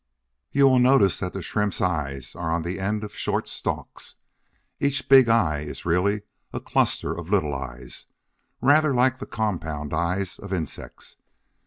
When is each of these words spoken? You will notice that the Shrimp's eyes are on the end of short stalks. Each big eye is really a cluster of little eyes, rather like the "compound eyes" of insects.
You 0.51 0.67
will 0.67 0.79
notice 0.79 1.19
that 1.19 1.33
the 1.33 1.43
Shrimp's 1.43 1.79
eyes 1.79 2.35
are 2.35 2.51
on 2.51 2.63
the 2.63 2.79
end 2.79 3.03
of 3.03 3.13
short 3.15 3.47
stalks. 3.47 4.15
Each 4.79 5.07
big 5.07 5.29
eye 5.29 5.59
is 5.59 5.85
really 5.85 6.23
a 6.51 6.59
cluster 6.59 7.13
of 7.15 7.29
little 7.29 7.53
eyes, 7.53 8.07
rather 8.61 8.95
like 8.95 9.19
the 9.19 9.27
"compound 9.27 9.93
eyes" 9.93 10.39
of 10.39 10.53
insects. 10.53 11.17